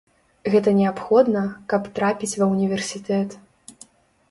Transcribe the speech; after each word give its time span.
Гэта 0.53 0.71
неабходна, 0.77 1.43
каб 1.75 1.81
трапіць 2.01 2.33
ва 2.41 2.49
ўніверсітэт. 2.55 3.39